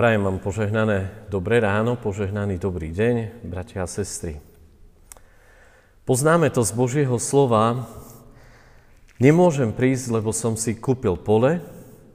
Prajem 0.00 0.24
vám 0.24 0.40
požehnané 0.40 1.12
dobré 1.28 1.60
ráno, 1.60 1.92
požehnaný 1.92 2.56
dobrý 2.56 2.88
deň, 2.88 3.44
bratia 3.44 3.84
a 3.84 3.88
sestry. 3.92 4.40
Poznáme 6.08 6.48
to 6.48 6.64
z 6.64 6.72
Božieho 6.72 7.20
slova. 7.20 7.84
Nemôžem 9.20 9.76
prísť, 9.76 10.16
lebo 10.16 10.32
som 10.32 10.56
si 10.56 10.72
kúpil 10.72 11.20
pole, 11.20 11.60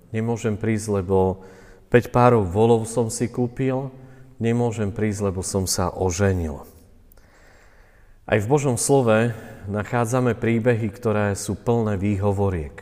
nemôžem 0.10 0.58
prísť, 0.58 0.98
lebo 0.98 1.46
5 1.94 2.10
párov 2.10 2.50
volov 2.50 2.90
som 2.90 3.14
si 3.14 3.30
kúpil, 3.30 3.94
nemôžem 4.42 4.90
prísť, 4.90 5.30
lebo 5.30 5.46
som 5.46 5.70
sa 5.70 5.94
oženil. 5.94 6.66
Aj 8.26 8.42
v 8.42 8.50
Božom 8.50 8.82
slove 8.82 9.30
nachádzame 9.70 10.34
príbehy, 10.34 10.90
ktoré 10.90 11.38
sú 11.38 11.54
plné 11.54 12.02
výhovoriek. 12.02 12.82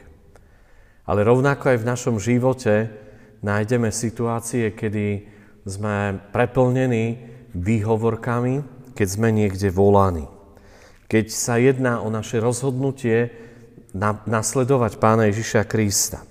Ale 1.03 1.27
rovnako 1.27 1.75
aj 1.75 1.77
v 1.83 1.89
našom 1.91 2.15
živote 2.23 3.02
nájdeme 3.43 3.91
situácie, 3.91 4.71
kedy 4.71 5.27
sme 5.67 6.19
preplnení 6.31 7.19
výhovorkami, 7.53 8.63
keď 8.95 9.07
sme 9.07 9.29
niekde 9.29 9.69
volaní. 9.69 10.25
Keď 11.11 11.25
sa 11.29 11.59
jedná 11.61 12.01
o 12.01 12.09
naše 12.09 12.41
rozhodnutie 12.41 13.29
nasledovať 14.25 14.97
Pána 14.97 15.29
Ježiša 15.29 15.69
Krista. 15.69 16.25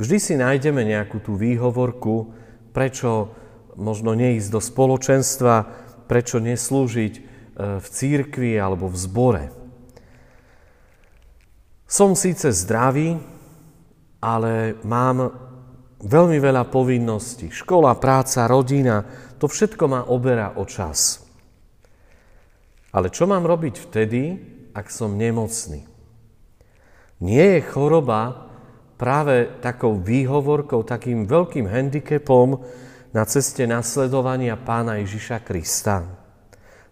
Vždy 0.00 0.16
si 0.16 0.34
nájdeme 0.38 0.86
nejakú 0.86 1.20
tú 1.20 1.36
výhovorku, 1.36 2.32
prečo 2.72 3.34
možno 3.76 4.14
neísť 4.14 4.48
do 4.48 4.60
spoločenstva, 4.62 5.54
prečo 6.08 6.40
neslúžiť 6.40 7.12
e, 7.18 7.20
v 7.82 7.86
církvi 7.86 8.56
alebo 8.56 8.88
v 8.88 8.96
zbore. 8.96 9.44
Som 11.84 12.16
síce 12.16 12.52
zdravý, 12.54 13.18
ale 14.22 14.78
mám 14.86 15.47
veľmi 16.02 16.38
veľa 16.38 16.70
povinností. 16.70 17.50
Škola, 17.50 17.98
práca, 17.98 18.46
rodina, 18.46 19.02
to 19.38 19.50
všetko 19.50 19.84
ma 19.90 20.00
oberá 20.06 20.54
o 20.58 20.64
čas. 20.66 21.26
Ale 22.94 23.10
čo 23.10 23.26
mám 23.28 23.44
robiť 23.44 23.74
vtedy, 23.90 24.22
ak 24.72 24.88
som 24.88 25.18
nemocný? 25.18 25.84
Nie 27.18 27.58
je 27.58 27.66
choroba 27.66 28.46
práve 28.94 29.50
takou 29.58 29.98
výhovorkou, 29.98 30.86
takým 30.86 31.26
veľkým 31.26 31.66
handicapom 31.66 32.62
na 33.10 33.26
ceste 33.26 33.66
nasledovania 33.66 34.54
pána 34.54 35.02
Ježiša 35.02 35.42
Krista, 35.42 36.06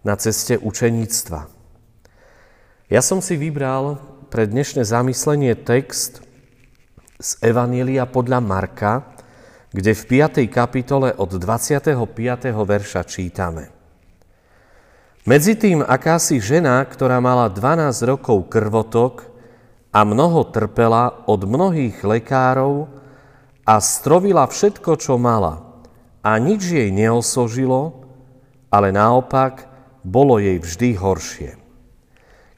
na 0.03 0.15
ceste 0.19 0.59
učeníctva. 0.59 1.47
Ja 2.87 3.01
som 3.03 3.23
si 3.23 3.39
vybral 3.39 3.99
pre 4.27 4.47
dnešné 4.47 4.83
zamyslenie 4.83 5.55
text 5.55 6.26
z 7.17 7.41
Evanielia 7.41 8.05
podľa 8.05 8.37
Marka, 8.45 9.17
kde 9.73 9.97
v 9.97 10.03
5. 10.21 10.45
kapitole 10.53 11.09
od 11.17 11.33
25. 11.33 11.97
verša 12.53 13.01
čítame. 13.09 13.73
Medzi 15.25 15.57
tým 15.57 15.81
akási 15.81 16.37
žena, 16.37 16.79
ktorá 16.85 17.17
mala 17.17 17.49
12 17.49 17.89
rokov 18.05 18.47
krvotok 18.53 19.27
a 19.89 20.05
mnoho 20.05 20.45
trpela 20.53 21.25
od 21.25 21.41
mnohých 21.41 21.99
lekárov 22.05 22.85
a 23.65 23.75
strovila 23.81 24.45
všetko, 24.45 24.95
čo 25.01 25.17
mala 25.17 25.67
a 26.21 26.37
nič 26.37 26.69
jej 26.69 26.93
neosožilo, 26.93 28.07
ale 28.69 28.93
naopak 28.93 29.65
bolo 30.05 30.37
jej 30.37 30.61
vždy 30.61 30.89
horšie. 30.95 31.51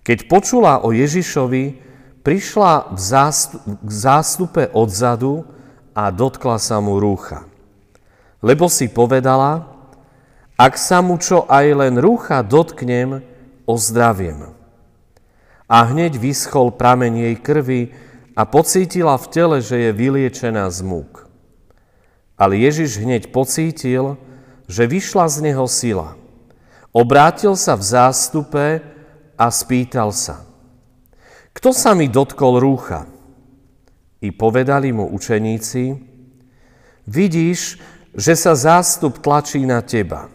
Keď 0.03 0.27
počula 0.27 0.83
o 0.83 0.91
Ježišovi, 0.91 1.88
prišla 2.23 2.95
k 3.83 3.89
zástupe 3.89 4.67
odzadu 4.75 5.47
a 5.95 6.11
dotkla 6.11 6.59
sa 6.59 6.79
mu 6.83 6.99
rúcha. 6.99 7.47
Lebo 8.39 8.71
si 8.71 8.87
povedala, 8.87 9.67
ak 10.55 10.75
sa 10.75 10.99
mu 10.99 11.19
čo 11.19 11.47
aj 11.47 11.65
len 11.75 11.95
rúcha 11.99 12.43
dotknem, 12.43 13.23
ozdraviem. 13.67 14.51
A 15.69 15.77
hneď 15.87 16.17
vyschol 16.17 16.73
prameň 16.73 17.29
jej 17.29 17.35
krvi 17.39 17.81
a 18.33 18.43
pocítila 18.47 19.15
v 19.19 19.29
tele, 19.29 19.57
že 19.61 19.77
je 19.77 19.91
vyliečená 19.93 20.65
z 20.71 20.79
múk. 20.81 21.27
Ale 22.39 22.55
Ježiš 22.55 23.03
hneď 23.03 23.29
pocítil, 23.35 24.15
že 24.65 24.87
vyšla 24.87 25.27
z 25.27 25.37
neho 25.51 25.67
sila. 25.67 26.15
Obrátil 26.89 27.53
sa 27.53 27.77
v 27.77 27.83
zástupe 27.85 28.65
a 29.37 29.45
spýtal 29.51 30.09
sa– 30.15 30.43
kto 31.59 31.75
sa 31.75 31.91
mi 31.91 32.07
dotkol 32.07 32.63
rúcha? 32.63 33.03
I 34.23 34.31
povedali 34.31 34.95
mu 34.95 35.11
učeníci, 35.11 35.91
vidíš, 37.03 37.75
že 38.15 38.33
sa 38.39 38.55
zástup 38.55 39.19
tlačí 39.19 39.67
na 39.67 39.83
teba 39.83 40.31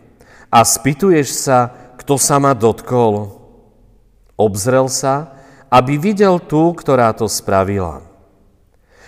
a 0.53 0.61
spýtuješ 0.61 1.29
sa, 1.33 1.73
kto 1.97 2.21
sa 2.21 2.37
ma 2.37 2.53
dotkol. 2.53 3.41
Obzrel 4.37 4.93
sa, 4.93 5.33
aby 5.73 5.97
videl 5.97 6.45
tú, 6.45 6.77
ktorá 6.77 7.17
to 7.17 7.25
spravila. 7.25 8.05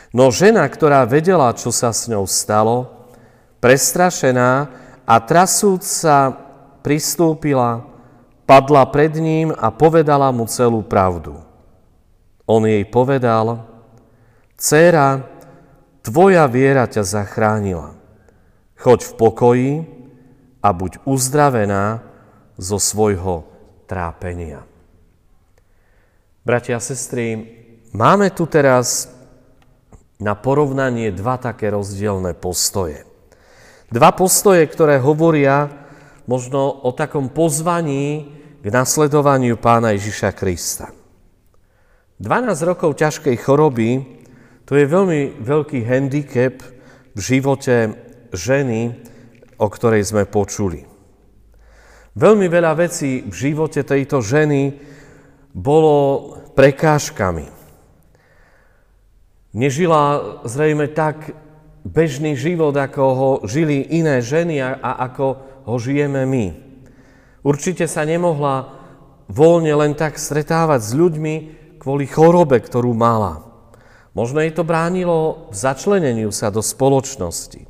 No 0.09 0.33
žena, 0.33 0.65
ktorá 0.65 1.05
vedela, 1.05 1.53
čo 1.53 1.69
sa 1.69 1.93
s 1.93 2.09
ňou 2.09 2.25
stalo, 2.25 3.07
prestrašená 3.61 4.73
a 5.05 5.15
trasúca 5.21 6.33
pristúpila, 6.81 7.85
padla 8.49 8.89
pred 8.89 9.13
ním 9.21 9.53
a 9.53 9.69
povedala 9.69 10.33
mu 10.33 10.49
celú 10.49 10.81
pravdu. 10.81 11.46
On 12.47 12.63
jej 12.63 12.87
povedal, 12.87 13.67
Céra, 14.57 15.21
tvoja 16.01 16.47
viera 16.47 16.89
ťa 16.89 17.03
zachránila. 17.05 17.99
Choď 18.79 19.05
v 19.05 19.13
pokoji 19.19 19.73
a 20.63 20.69
buď 20.73 21.03
uzdravená 21.05 22.01
zo 22.57 22.81
svojho 22.81 23.45
trápenia. 23.91 24.65
Bratia 26.47 26.79
a 26.79 26.83
sestry, 26.83 27.43
máme 27.91 28.31
tu 28.31 28.47
teraz 28.47 29.11
na 30.17 30.33
porovnanie 30.39 31.13
dva 31.13 31.37
také 31.37 31.69
rozdielne 31.75 32.33
postoje. 32.33 33.05
Dva 33.91 34.15
postoje, 34.15 34.65
ktoré 34.67 35.03
hovoria 35.03 35.69
možno 36.27 36.83
o 36.83 36.91
takom 36.95 37.31
pozvaní 37.31 38.31
k 38.63 38.67
nasledovaniu 38.67 39.59
pána 39.61 39.95
Ježiša 39.95 40.35
Krista. 40.35 40.91
12 42.17 42.65
rokov 42.65 42.97
ťažkej 42.97 43.37
choroby, 43.45 44.01
to 44.65 44.73
je 44.73 44.89
veľmi 44.89 45.37
veľký 45.45 45.85
handicap 45.85 46.65
v 47.13 47.21
živote 47.21 47.93
ženy, 48.33 48.97
o 49.61 49.67
ktorej 49.69 50.09
sme 50.09 50.25
počuli. 50.25 50.89
Veľmi 52.17 52.49
veľa 52.49 52.73
vecí 52.81 53.21
v 53.21 53.35
živote 53.37 53.85
tejto 53.85 54.25
ženy 54.25 54.81
bolo 55.53 56.33
prekážkami. 56.57 57.53
Nežila 59.53 60.41
zrejme 60.49 60.89
tak 60.97 61.37
bežný 61.85 62.33
život, 62.33 62.73
ako 62.73 63.03
ho 63.13 63.31
žili 63.45 63.85
iné 63.93 64.25
ženy 64.25 64.65
a, 64.65 64.97
ako 65.05 65.37
ho 65.69 65.77
žijeme 65.77 66.25
my. 66.25 66.47
Určite 67.45 67.85
sa 67.85 68.09
nemohla 68.09 68.73
voľne 69.29 69.77
len 69.77 69.93
tak 69.93 70.17
stretávať 70.17 70.81
s 70.81 70.93
ľuďmi, 70.97 71.35
kvôli 71.79 72.09
chorobe, 72.09 72.61
ktorú 72.61 72.97
mala. 72.97 73.47
Možno 74.17 74.41
jej 74.41 74.53
to 74.53 74.65
bránilo 74.65 75.53
v 75.53 75.57
začleneniu 75.57 76.33
sa 76.33 76.49
do 76.49 76.65
spoločnosti. 76.65 77.69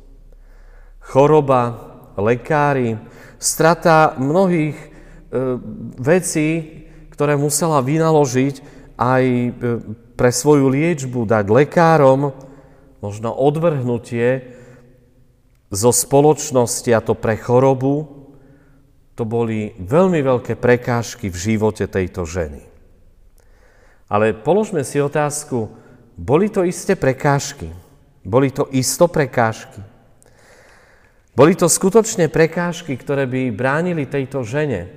Choroba, 1.03 1.75
lekári, 2.15 2.95
strata 3.35 4.15
mnohých 4.15 4.77
e, 4.79 4.87
vecí, 5.99 6.49
ktoré 7.11 7.35
musela 7.35 7.83
vynaložiť 7.83 8.55
aj 8.95 9.23
e, 9.27 9.49
pre 10.17 10.31
svoju 10.33 10.71
liečbu, 10.71 11.27
dať 11.27 11.45
lekárom, 11.51 12.33
možno 13.03 13.29
odvrhnutie 13.35 14.57
zo 15.69 15.91
spoločnosti 15.91 16.89
a 16.95 17.03
to 17.03 17.13
pre 17.13 17.35
chorobu, 17.37 18.07
to 19.17 19.25
boli 19.25 19.73
veľmi 19.81 20.21
veľké 20.21 20.55
prekážky 20.55 21.27
v 21.27 21.37
živote 21.37 21.89
tejto 21.89 22.23
ženy. 22.23 22.76
Ale 24.07 24.31
položme 24.31 24.87
si 24.87 25.03
otázku, 25.03 25.67
boli 26.15 26.47
to 26.47 26.63
isté 26.63 26.95
prekážky? 26.95 27.67
Boli 28.23 28.51
to 28.51 28.67
isto 28.71 29.07
prekážky? 29.11 29.83
Boli 31.37 31.53
to 31.53 31.69
skutočne 31.69 32.33
prekážky, 32.33 32.97
ktoré 32.97 33.29
by 33.29 33.53
bránili 33.53 34.09
tejto 34.09 34.41
žene 34.41 34.89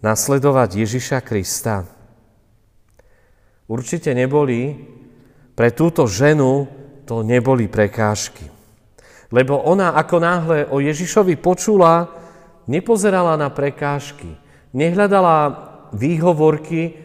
nasledovať 0.00 0.80
Ježiša 0.80 1.20
Krista? 1.20 1.84
Určite 3.68 4.16
neboli. 4.16 4.80
Pre 5.54 5.70
túto 5.70 6.08
ženu 6.08 6.66
to 7.04 7.20
neboli 7.20 7.68
prekážky. 7.68 8.48
Lebo 9.28 9.60
ona 9.60 9.92
ako 9.92 10.16
náhle 10.18 10.58
o 10.72 10.80
Ježišovi 10.80 11.36
počula, 11.36 12.10
nepozerala 12.64 13.36
na 13.36 13.52
prekážky, 13.52 14.34
nehľadala 14.72 15.36
výhovorky, 15.92 17.03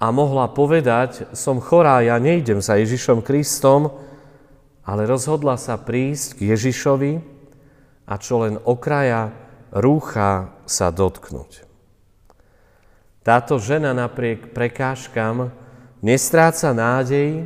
a 0.00 0.06
mohla 0.08 0.48
povedať, 0.48 1.28
som 1.36 1.60
chorá, 1.60 2.00
ja 2.00 2.16
nejdem 2.16 2.64
za 2.64 2.80
Ježišom 2.80 3.20
Kristom, 3.20 4.00
ale 4.80 5.04
rozhodla 5.04 5.60
sa 5.60 5.76
prísť 5.76 6.40
k 6.40 6.56
Ježišovi 6.56 7.12
a 8.08 8.16
čo 8.16 8.42
len 8.42 8.56
okraja 8.64 9.30
rúcha 9.70 10.56
sa 10.64 10.88
dotknúť. 10.88 11.68
Táto 13.20 13.60
žena 13.60 13.92
napriek 13.92 14.56
prekážkam 14.56 15.52
nestráca 16.00 16.72
nádej, 16.72 17.44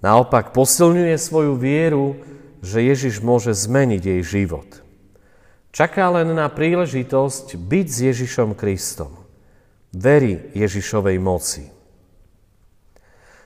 naopak 0.00 0.56
posilňuje 0.56 1.14
svoju 1.20 1.54
vieru, 1.60 2.16
že 2.64 2.80
Ježiš 2.80 3.20
môže 3.20 3.52
zmeniť 3.52 4.02
jej 4.02 4.22
život. 4.24 4.66
Čaká 5.68 6.08
len 6.08 6.32
na 6.32 6.48
príležitosť 6.48 7.60
byť 7.60 7.86
s 7.86 7.98
Ježišom 8.08 8.56
Kristom. 8.56 9.21
Verí 9.92 10.50
Ježišovej 10.56 11.16
moci. 11.20 11.68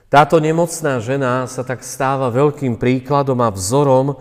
Táto 0.07 0.39
nemocná 0.39 1.03
žena 1.03 1.43
sa 1.51 1.67
tak 1.67 1.83
stáva 1.83 2.31
veľkým 2.31 2.79
príkladom 2.79 3.43
a 3.43 3.51
vzorom, 3.51 4.15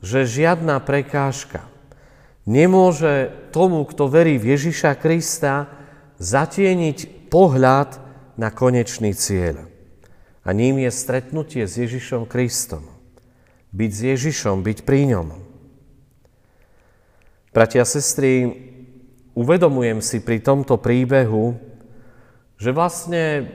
že 0.00 0.24
žiadna 0.24 0.80
prekážka 0.80 1.68
nemôže 2.48 3.28
tomu, 3.52 3.84
kto 3.84 4.08
verí 4.08 4.40
v 4.40 4.56
Ježiša 4.56 4.96
Krista, 4.96 5.68
zatieniť 6.16 7.28
pohľad 7.28 8.00
na 8.40 8.48
konečný 8.48 9.12
cieľ. 9.12 9.68
A 10.48 10.56
ním 10.56 10.80
je 10.80 10.88
stretnutie 10.88 11.68
s 11.68 11.76
Ježišom 11.76 12.24
Kristom. 12.24 12.88
Byť 13.76 13.90
s 13.92 14.00
Ježišom, 14.16 14.64
byť 14.64 14.78
pri 14.88 15.12
ňom. 15.12 15.28
Bratia 17.52 17.84
a 17.84 17.90
sestry, 17.90 18.48
uvedomujem 19.38 20.02
si 20.02 20.18
pri 20.18 20.42
tomto 20.42 20.82
príbehu, 20.82 21.54
že 22.58 22.74
vlastne 22.74 23.46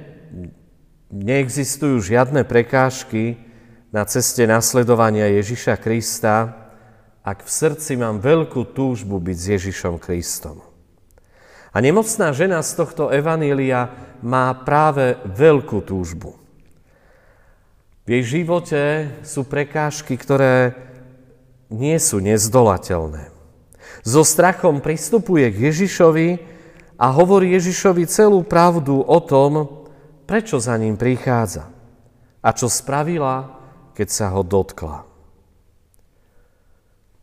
neexistujú 1.12 2.00
žiadne 2.00 2.48
prekážky 2.48 3.36
na 3.92 4.08
ceste 4.08 4.48
nasledovania 4.48 5.28
Ježiša 5.28 5.76
Krista, 5.84 6.56
ak 7.24 7.44
v 7.44 7.50
srdci 7.52 8.00
mám 8.00 8.24
veľkú 8.24 8.72
túžbu 8.72 9.20
byť 9.20 9.38
s 9.38 9.46
Ježišom 9.60 10.00
Kristom. 10.00 10.64
A 11.76 11.78
nemocná 11.84 12.32
žena 12.32 12.64
z 12.64 12.80
tohto 12.80 13.12
evanília 13.12 13.92
má 14.24 14.56
práve 14.56 15.20
veľkú 15.28 15.84
túžbu. 15.84 16.40
V 18.04 18.08
jej 18.08 18.24
živote 18.40 19.10
sú 19.24 19.48
prekážky, 19.48 20.20
ktoré 20.20 20.76
nie 21.72 21.96
sú 21.98 22.20
nezdolateľné. 22.20 23.33
So 24.04 24.28
strachom 24.28 24.84
pristupuje 24.84 25.48
k 25.48 25.72
Ježišovi 25.72 26.28
a 27.00 27.08
hovorí 27.16 27.56
Ježišovi 27.56 28.04
celú 28.06 28.44
pravdu 28.44 29.00
o 29.00 29.20
tom, 29.24 29.84
prečo 30.28 30.60
za 30.60 30.76
ním 30.76 31.00
prichádza 31.00 31.72
a 32.44 32.50
čo 32.52 32.68
spravila, 32.68 33.64
keď 33.96 34.08
sa 34.12 34.28
ho 34.36 34.44
dotkla. 34.44 35.08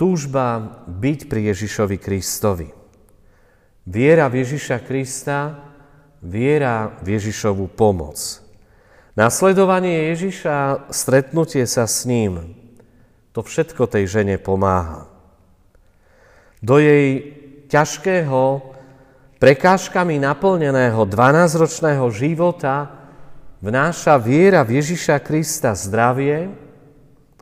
Túžba 0.01 0.81
byť 0.89 1.29
pri 1.29 1.53
Ježišovi 1.53 1.97
Kristovi. 2.01 2.73
Viera 3.85 4.33
v 4.33 4.41
Ježiša 4.41 4.81
Krista, 4.81 5.61
viera 6.25 6.97
v 7.05 7.21
Ježišovu 7.21 7.69
pomoc. 7.77 8.17
Nasledovanie 9.13 10.09
Ježiša, 10.17 10.89
stretnutie 10.89 11.69
sa 11.69 11.85
s 11.85 12.09
ním, 12.09 12.57
to 13.37 13.45
všetko 13.45 13.85
tej 13.85 14.09
žene 14.09 14.41
pomáha. 14.41 15.10
Do 16.61 16.77
jej 16.77 17.33
ťažkého, 17.73 18.61
prekážkami 19.41 20.21
naplneného 20.21 21.09
12-ročného 21.09 22.05
života 22.13 22.93
vnáša 23.65 24.21
viera 24.21 24.61
v 24.61 24.81
Ježiša 24.81 25.25
Krista 25.25 25.73
zdravie, 25.73 26.53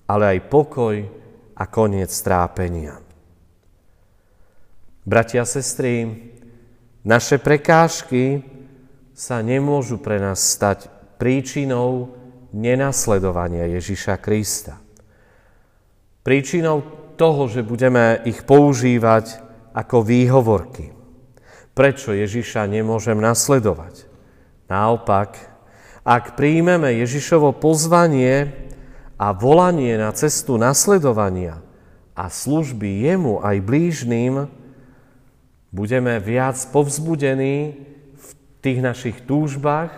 ale 0.07 0.25
aj 0.39 0.39
pokoj, 0.47 0.97
a 1.59 1.65
koniec 1.67 2.15
trápenia. 2.23 3.03
Bratia 5.03 5.43
a 5.43 5.49
sestry, 5.49 6.07
naše 7.03 7.43
prekážky 7.43 8.47
sa 9.11 9.43
nemôžu 9.43 9.99
pre 9.99 10.23
nás 10.23 10.39
stať 10.39 10.87
príčinou 11.19 12.15
nenasledovania 12.55 13.67
Ježiša 13.67 14.23
Krista. 14.23 14.79
Príčinou 16.23 16.98
toho, 17.19 17.51
že 17.51 17.67
budeme 17.67 18.23
ich 18.23 18.47
používať 18.47 19.43
ako 19.75 20.07
výhovorky. 20.07 20.95
Prečo 21.75 22.15
Ježiša 22.15 22.71
nemôžem 22.71 23.19
nasledovať? 23.19 24.07
Naopak, 24.71 25.35
ak 26.07 26.39
príjmeme 26.39 26.95
Ježišovo 27.03 27.59
pozvanie, 27.59 28.69
a 29.19 29.35
volanie 29.35 29.99
na 29.99 30.15
cestu 30.15 30.55
nasledovania 30.55 31.59
a 32.15 32.31
služby 32.31 33.03
jemu 33.03 33.43
aj 33.43 33.57
blížným, 33.67 34.47
budeme 35.75 36.23
viac 36.23 36.55
povzbudení 36.71 37.83
v 38.15 38.29
tých 38.63 38.79
našich 38.79 39.19
túžbách 39.27 39.91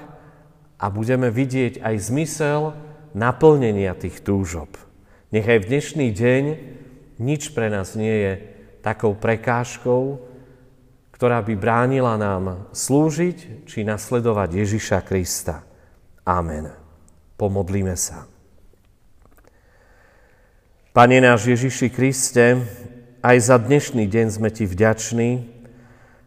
a 0.80 0.86
budeme 0.88 1.28
vidieť 1.28 1.84
aj 1.84 1.94
zmysel 2.00 2.72
naplnenia 3.12 3.92
tých 3.92 4.24
túžob. 4.24 4.72
Nechaj 5.30 5.62
v 5.62 5.68
dnešný 5.68 6.06
deň 6.16 6.44
nič 7.20 7.52
pre 7.52 7.68
nás 7.68 7.92
nie 7.94 8.10
je 8.10 8.32
takou 8.80 9.12
prekážkou, 9.12 10.18
ktorá 11.12 11.44
by 11.44 11.52
bránila 11.52 12.16
nám 12.16 12.72
slúžiť 12.72 13.68
či 13.68 13.84
nasledovať 13.84 14.64
Ježiša 14.64 15.04
Krista. 15.04 15.60
Amen. 16.24 16.72
Pomodlíme 17.36 17.92
sa. 17.92 18.24
Pane 20.96 21.20
náš 21.20 21.46
Ježiši 21.46 21.88
Kriste, 21.92 22.64
aj 23.20 23.36
za 23.36 23.56
dnešný 23.60 24.08
deň 24.08 24.26
sme 24.32 24.48
Ti 24.48 24.64
vďační, 24.64 25.60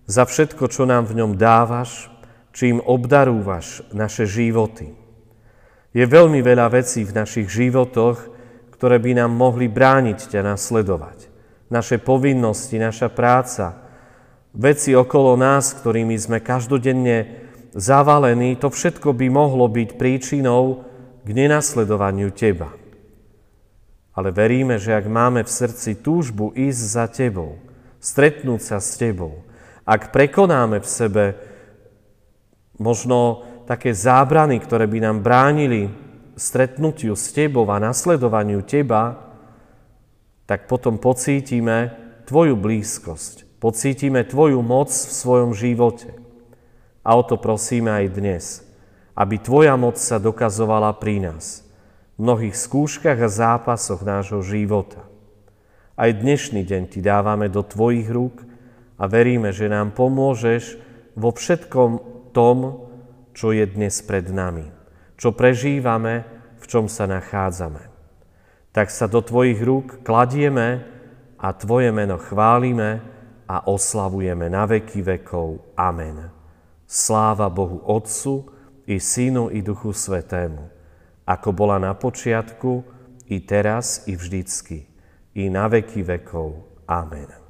za 0.06 0.24
všetko, 0.30 0.70
čo 0.70 0.86
nám 0.86 1.10
v 1.10 1.20
ňom 1.20 1.42
dávaš, 1.42 2.14
čím 2.54 2.78
obdarúvaš 2.84 3.82
naše 3.96 4.30
životy. 4.30 4.94
Je 5.94 6.06
veľmi 6.06 6.42
veľa 6.42 6.70
vecí 6.74 7.02
v 7.02 7.18
našich 7.18 7.50
životoch, 7.50 8.33
ktoré 8.84 9.00
by 9.00 9.16
nám 9.16 9.32
mohli 9.32 9.72
brániť 9.72 10.28
ťa 10.28 10.44
nasledovať. 10.44 11.32
Naše 11.72 12.04
povinnosti, 12.04 12.76
naša 12.76 13.08
práca, 13.08 13.80
veci 14.52 14.92
okolo 14.92 15.40
nás, 15.40 15.72
ktorými 15.72 16.20
sme 16.20 16.44
každodenne 16.44 17.48
zavalení, 17.72 18.60
to 18.60 18.68
všetko 18.68 19.16
by 19.16 19.32
mohlo 19.32 19.72
byť 19.72 19.96
príčinou 19.96 20.84
k 21.24 21.30
nenasledovaniu 21.32 22.36
Teba. 22.36 22.76
Ale 24.20 24.36
veríme, 24.36 24.76
že 24.76 25.00
ak 25.00 25.08
máme 25.08 25.48
v 25.48 25.56
srdci 25.64 26.04
túžbu 26.04 26.52
ísť 26.52 26.82
za 26.84 27.08
Tebou, 27.08 27.64
stretnúť 28.04 28.68
sa 28.68 28.84
s 28.84 29.00
Tebou, 29.00 29.48
ak 29.88 30.12
prekonáme 30.12 30.84
v 30.84 30.88
sebe 30.92 31.24
možno 32.84 33.48
také 33.64 33.96
zábrany, 33.96 34.60
ktoré 34.60 34.92
by 34.92 35.00
nám 35.08 35.24
bránili 35.24 36.03
stretnutiu 36.36 37.14
s 37.18 37.34
Tebou 37.34 37.68
a 37.70 37.78
nasledovaniu 37.82 38.62
Teba, 38.66 39.34
tak 40.50 40.68
potom 40.68 41.00
pocítime 41.00 41.96
Tvoju 42.24 42.56
blízkosť, 42.56 43.60
pocítime 43.60 44.24
Tvoju 44.24 44.60
moc 44.64 44.90
v 44.90 45.12
svojom 45.14 45.52
živote. 45.56 46.16
A 47.04 47.20
o 47.20 47.24
to 47.24 47.36
prosíme 47.36 47.92
aj 47.92 48.06
dnes, 48.16 48.46
aby 49.14 49.40
Tvoja 49.40 49.76
moc 49.76 50.00
sa 50.00 50.18
dokazovala 50.18 50.96
pri 50.98 51.30
nás 51.30 51.64
mnohých 52.18 52.54
skúškach 52.54 53.18
a 53.18 53.30
zápasoch 53.30 54.06
nášho 54.06 54.46
života. 54.46 55.02
Aj 55.98 56.10
dnešný 56.10 56.66
deň 56.66 56.84
Ti 56.90 57.00
dávame 57.02 57.50
do 57.50 57.66
Tvojich 57.66 58.10
rúk 58.10 58.46
a 58.98 59.10
veríme, 59.10 59.50
že 59.54 59.70
nám 59.70 59.94
pomôžeš 59.98 60.78
vo 61.18 61.34
všetkom 61.34 61.92
tom, 62.34 62.90
čo 63.34 63.54
je 63.54 63.66
dnes 63.66 63.94
pred 64.06 64.30
nami, 64.30 64.70
čo 65.18 65.36
prežívame, 65.36 66.24
v 66.60 66.66
čom 66.66 66.86
sa 66.88 67.10
nachádzame. 67.10 67.92
Tak 68.74 68.90
sa 68.90 69.06
do 69.06 69.22
Tvojich 69.22 69.62
rúk 69.62 70.02
kladieme 70.02 70.86
a 71.38 71.54
Tvoje 71.54 71.94
meno 71.94 72.18
chválime 72.18 73.04
a 73.46 73.70
oslavujeme 73.70 74.50
na 74.50 74.66
veky 74.66 75.04
vekov. 75.04 75.76
Amen. 75.78 76.32
Sláva 76.88 77.52
Bohu 77.52 77.84
Otcu 77.86 78.50
i 78.90 78.98
Synu 78.98 79.54
i 79.54 79.62
Duchu 79.62 79.94
Svetému 79.94 80.74
ako 81.24 81.56
bola 81.56 81.80
na 81.80 81.96
počiatku, 81.96 82.84
i 83.32 83.40
teraz, 83.40 84.04
i 84.12 84.20
vždycky, 84.20 84.84
i 85.40 85.48
na 85.48 85.72
veky 85.72 86.04
vekov. 86.04 86.68
Amen. 86.86 87.43